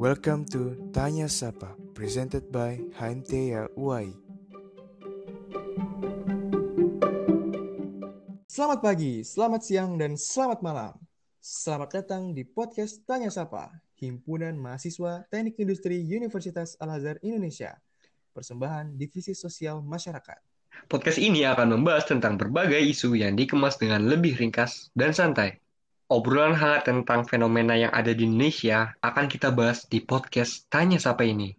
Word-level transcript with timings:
Welcome 0.00 0.48
to 0.56 0.80
Tanya 0.96 1.28
Sapa, 1.28 1.76
presented 1.92 2.48
by 2.48 2.80
HMTA 2.96 3.68
UI. 3.76 4.16
Selamat 8.48 8.80
pagi, 8.80 9.20
selamat 9.20 9.60
siang, 9.60 10.00
dan 10.00 10.16
selamat 10.16 10.64
malam. 10.64 10.96
Selamat 11.44 12.00
datang 12.00 12.32
di 12.32 12.48
podcast 12.48 13.04
Tanya 13.04 13.28
Sapa, 13.28 13.68
Himpunan 14.00 14.56
Mahasiswa 14.56 15.28
Teknik 15.28 15.60
Industri 15.60 16.00
Universitas 16.00 16.80
Al-Azhar 16.80 17.20
Indonesia, 17.20 17.76
persembahan 18.32 18.96
Divisi 18.96 19.36
Sosial 19.36 19.84
Masyarakat. 19.84 20.40
Podcast 20.88 21.20
ini 21.20 21.44
akan 21.44 21.76
membahas 21.76 22.08
tentang 22.08 22.40
berbagai 22.40 22.80
isu 22.80 23.20
yang 23.20 23.36
dikemas 23.36 23.76
dengan 23.76 24.08
lebih 24.08 24.32
ringkas 24.40 24.88
dan 24.96 25.12
santai. 25.12 25.60
Obrolan 26.10 26.58
hangat 26.58 26.90
tentang 26.90 27.22
fenomena 27.22 27.78
yang 27.78 27.94
ada 27.94 28.10
di 28.10 28.26
Indonesia 28.26 28.98
akan 28.98 29.30
kita 29.30 29.54
bahas 29.54 29.86
di 29.86 30.02
podcast 30.02 30.66
Tanya 30.66 30.98
Sapa 30.98 31.22
ini. 31.22 31.54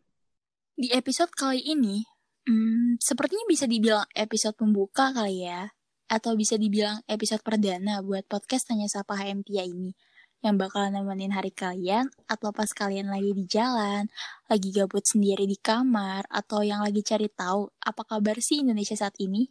Di 0.76 0.92
episode 0.92 1.32
kali 1.32 1.64
ini, 1.72 2.04
hmm, 2.44 3.00
sepertinya 3.00 3.48
bisa 3.48 3.64
dibilang 3.64 4.04
episode 4.12 4.60
pembuka 4.60 5.16
kali 5.16 5.48
ya, 5.48 5.72
atau 6.12 6.36
bisa 6.36 6.60
dibilang 6.60 7.00
episode 7.08 7.40
perdana 7.48 8.04
buat 8.04 8.28
podcast 8.28 8.68
Tanya 8.68 8.92
Sapa 8.92 9.16
HMTIA 9.16 9.72
ini, 9.72 9.96
yang 10.44 10.60
bakal 10.60 10.92
nemenin 10.92 11.32
hari 11.32 11.56
kalian, 11.56 12.12
atau 12.28 12.52
pas 12.52 12.68
kalian 12.76 13.08
lagi 13.08 13.32
di 13.32 13.48
jalan, 13.48 14.12
lagi 14.52 14.76
gabut 14.76 15.08
sendiri 15.08 15.48
di 15.48 15.56
kamar, 15.64 16.28
atau 16.28 16.60
yang 16.60 16.84
lagi 16.84 17.00
cari 17.08 17.32
tahu 17.32 17.72
apa 17.88 18.04
kabar 18.04 18.36
sih 18.44 18.68
Indonesia 18.68 19.00
saat 19.00 19.16
ini. 19.16 19.48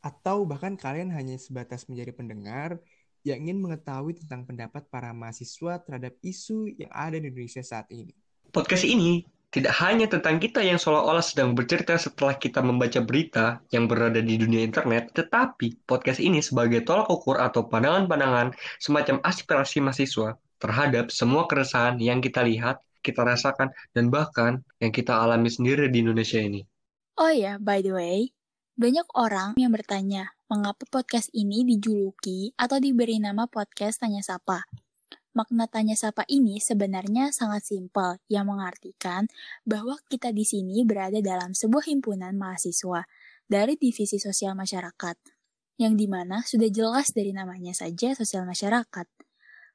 Atau 0.00 0.48
bahkan 0.48 0.80
kalian 0.80 1.12
hanya 1.12 1.36
sebatas 1.36 1.92
menjadi 1.92 2.16
pendengar 2.16 2.80
yang 3.24 3.48
ingin 3.48 3.64
mengetahui 3.64 4.20
tentang 4.20 4.44
pendapat 4.44 4.84
para 4.92 5.10
mahasiswa 5.16 5.80
terhadap 5.80 6.14
isu 6.20 6.68
yang 6.76 6.92
ada 6.92 7.16
di 7.16 7.32
Indonesia 7.32 7.64
saat 7.64 7.88
ini. 7.88 8.12
Podcast 8.52 8.84
ini 8.84 9.24
tidak 9.48 9.72
hanya 9.80 10.04
tentang 10.10 10.42
kita 10.42 10.60
yang 10.60 10.76
seolah-olah 10.76 11.24
sedang 11.24 11.56
bercerita 11.56 11.96
setelah 11.96 12.36
kita 12.36 12.58
membaca 12.58 13.00
berita 13.00 13.62
yang 13.72 13.88
berada 13.88 14.18
di 14.18 14.34
dunia 14.36 14.60
internet, 14.66 15.14
tetapi 15.14 15.78
podcast 15.88 16.18
ini 16.20 16.44
sebagai 16.44 16.82
tolak 16.82 17.08
ukur 17.08 17.40
atau 17.40 17.64
pandangan-pandangan 17.70 18.52
semacam 18.82 19.22
aspirasi 19.22 19.78
mahasiswa 19.78 20.34
terhadap 20.58 21.14
semua 21.14 21.46
keresahan 21.46 22.02
yang 22.02 22.18
kita 22.18 22.42
lihat, 22.42 22.82
kita 23.06 23.22
rasakan, 23.22 23.70
dan 23.94 24.10
bahkan 24.10 24.58
yang 24.82 24.90
kita 24.90 25.14
alami 25.14 25.48
sendiri 25.48 25.86
di 25.86 26.02
Indonesia 26.02 26.42
ini. 26.42 26.66
Oh 27.14 27.30
ya, 27.30 27.62
by 27.62 27.78
the 27.78 27.94
way, 27.94 28.34
banyak 28.74 29.06
orang 29.14 29.54
yang 29.54 29.70
bertanya, 29.70 30.33
mengapa 30.48 30.84
podcast 30.88 31.32
ini 31.32 31.64
dijuluki 31.64 32.52
atau 32.60 32.76
diberi 32.76 33.16
nama 33.16 33.48
podcast 33.48 34.04
Tanya 34.04 34.20
Sapa? 34.20 34.68
Makna 35.34 35.66
tanya 35.66 35.98
sapa 35.98 36.22
ini 36.30 36.62
sebenarnya 36.62 37.34
sangat 37.34 37.66
simpel, 37.66 38.22
yang 38.30 38.46
mengartikan 38.46 39.26
bahwa 39.66 39.98
kita 40.06 40.30
di 40.30 40.46
sini 40.46 40.86
berada 40.86 41.18
dalam 41.18 41.58
sebuah 41.58 41.90
himpunan 41.90 42.38
mahasiswa 42.38 43.02
dari 43.50 43.74
divisi 43.74 44.22
sosial 44.22 44.54
masyarakat, 44.54 45.16
yang 45.82 45.98
di 45.98 46.06
mana 46.06 46.46
sudah 46.46 46.70
jelas 46.70 47.10
dari 47.10 47.34
namanya 47.34 47.74
saja 47.74 48.14
sosial 48.14 48.46
masyarakat. 48.46 49.10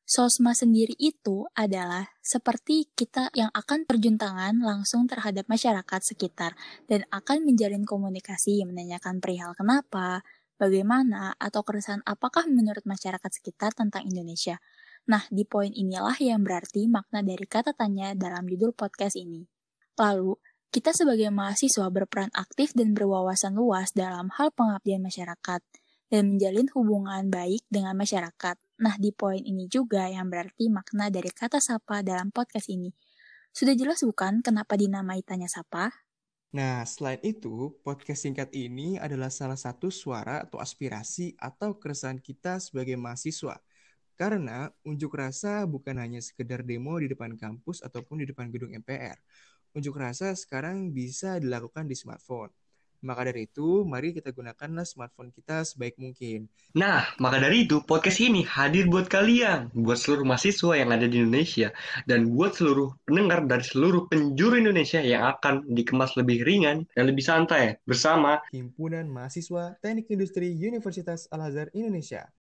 Sosma 0.08 0.56
sendiri 0.56 0.96
itu 0.98 1.46
adalah 1.54 2.08
seperti 2.24 2.90
kita 2.96 3.28
yang 3.36 3.52
akan 3.52 3.84
terjun 3.84 4.16
tangan 4.16 4.58
langsung 4.64 5.06
terhadap 5.12 5.46
masyarakat 5.46 6.02
sekitar 6.02 6.56
dan 6.88 7.04
akan 7.12 7.44
menjalin 7.46 7.84
komunikasi 7.84 8.64
menanyakan 8.64 9.20
perihal 9.20 9.54
kenapa, 9.60 10.24
bagaimana, 10.60 11.34
atau 11.40 11.64
keresahan 11.64 12.04
apakah 12.04 12.46
menurut 12.52 12.84
masyarakat 12.84 13.32
sekitar 13.32 13.72
tentang 13.72 14.04
Indonesia. 14.04 14.60
Nah, 15.08 15.24
di 15.32 15.48
poin 15.48 15.72
inilah 15.72 16.20
yang 16.20 16.44
berarti 16.44 16.86
makna 16.92 17.24
dari 17.24 17.48
kata 17.48 17.72
tanya 17.74 18.12
dalam 18.14 18.46
judul 18.46 18.76
podcast 18.76 19.16
ini. 19.16 19.48
Lalu, 19.96 20.36
kita 20.70 20.94
sebagai 20.94 21.34
mahasiswa 21.34 21.90
berperan 21.90 22.30
aktif 22.38 22.78
dan 22.78 22.94
berwawasan 22.94 23.58
luas 23.58 23.90
dalam 23.96 24.30
hal 24.38 24.54
pengabdian 24.54 25.02
masyarakat 25.02 25.62
dan 26.14 26.24
menjalin 26.36 26.70
hubungan 26.78 27.32
baik 27.32 27.66
dengan 27.74 27.98
masyarakat. 27.98 28.56
Nah, 28.84 28.96
di 29.02 29.10
poin 29.10 29.42
ini 29.42 29.66
juga 29.66 30.06
yang 30.06 30.30
berarti 30.30 30.70
makna 30.70 31.10
dari 31.10 31.34
kata 31.34 31.58
sapa 31.58 32.06
dalam 32.06 32.30
podcast 32.30 32.70
ini. 32.70 32.94
Sudah 33.50 33.74
jelas 33.74 34.06
bukan 34.06 34.46
kenapa 34.46 34.78
dinamai 34.78 35.26
tanya 35.26 35.50
sapa? 35.50 36.09
Nah, 36.50 36.82
selain 36.82 37.22
itu, 37.22 37.78
podcast 37.86 38.26
singkat 38.26 38.50
ini 38.58 38.98
adalah 38.98 39.30
salah 39.30 39.58
satu 39.58 39.94
suara 39.94 40.46
atau 40.46 40.58
aspirasi 40.58 41.38
atau 41.38 41.78
keresahan 41.78 42.18
kita 42.18 42.58
sebagai 42.58 42.98
mahasiswa– 42.98 43.58
karena 44.20 44.68
unjuk 44.84 45.16
rasa 45.16 45.64
bukan 45.64 45.96
hanya 45.96 46.20
sekedar 46.20 46.60
demo 46.68 47.00
di 47.00 47.08
depan 47.08 47.40
kampus 47.40 47.80
ataupun 47.80 48.20
di 48.20 48.28
depan 48.28 48.52
gedung 48.52 48.76
MPR. 48.76 49.16
Unjuk 49.72 49.96
rasa 49.96 50.36
sekarang 50.36 50.92
bisa 50.92 51.40
dilakukan 51.40 51.88
di 51.88 51.96
smartphone. 51.96 52.52
Maka 53.00 53.32
dari 53.32 53.48
itu, 53.48 53.88
mari 53.88 54.12
kita 54.12 54.36
gunakanlah 54.36 54.84
smartphone 54.84 55.32
kita 55.32 55.64
sebaik 55.64 55.96
mungkin. 55.96 56.52
Nah, 56.76 57.08
maka 57.16 57.40
dari 57.40 57.64
itu, 57.64 57.80
podcast 57.80 58.20
ini 58.20 58.44
hadir 58.44 58.92
buat 58.92 59.08
kalian, 59.08 59.72
buat 59.72 59.96
seluruh 59.96 60.28
mahasiswa 60.28 60.76
yang 60.76 60.92
ada 60.92 61.08
di 61.08 61.24
Indonesia, 61.24 61.72
dan 62.04 62.28
buat 62.36 62.60
seluruh 62.60 62.92
pendengar 63.08 63.48
dari 63.48 63.64
seluruh 63.64 64.12
penjuru 64.12 64.60
Indonesia 64.60 65.00
yang 65.00 65.32
akan 65.32 65.64
dikemas 65.72 66.20
lebih 66.20 66.44
ringan 66.44 66.84
dan 66.92 67.08
lebih 67.08 67.24
santai 67.24 67.80
bersama 67.88 68.44
Himpunan 68.52 69.08
Mahasiswa 69.08 69.80
Teknik 69.80 70.12
Industri 70.12 70.52
Universitas 70.60 71.32
Al-Azhar 71.32 71.72
Indonesia. 71.72 72.28